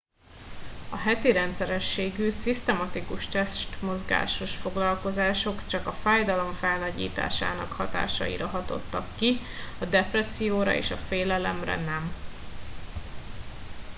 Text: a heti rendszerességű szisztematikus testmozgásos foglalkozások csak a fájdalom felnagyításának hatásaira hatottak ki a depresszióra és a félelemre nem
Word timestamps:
a 0.91 0.95
heti 0.95 1.31
rendszerességű 1.31 2.29
szisztematikus 2.29 3.27
testmozgásos 3.27 4.55
foglalkozások 4.55 5.67
csak 5.67 5.87
a 5.87 5.91
fájdalom 5.91 6.53
felnagyításának 6.53 7.71
hatásaira 7.71 8.47
hatottak 8.47 9.07
ki 9.17 9.37
a 9.81 9.85
depresszióra 9.85 10.73
és 10.73 10.91
a 10.91 10.97
félelemre 10.97 11.75
nem 11.75 12.13